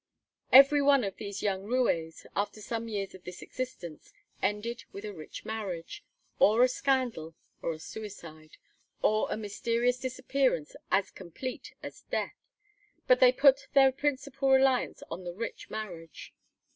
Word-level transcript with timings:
Everyone 0.51 1.03
of 1.03 1.17
these 1.17 1.43
young 1.43 1.61
roués, 1.65 2.25
after 2.35 2.59
some 2.59 2.87
years 2.87 3.13
of 3.13 3.23
this 3.23 3.43
existence, 3.43 4.11
ended 4.41 4.83
with 4.91 5.05
a 5.05 5.13
rich 5.13 5.45
marriage, 5.45 6.03
or 6.39 6.63
a 6.63 6.67
scandal, 6.67 7.35
or 7.61 7.73
a 7.73 7.79
suicide, 7.79 8.57
or 9.03 9.27
a 9.29 9.37
mysterious 9.37 9.99
disappearance 9.99 10.75
as 10.89 11.11
complete 11.11 11.75
as 11.83 12.01
death. 12.09 12.47
But 13.05 13.19
they 13.19 13.31
put 13.31 13.67
their 13.73 13.91
principal 13.91 14.49
reliance 14.49 15.03
on 15.11 15.23
the 15.23 15.33
rich 15.35 15.69
marriage. 15.69 16.33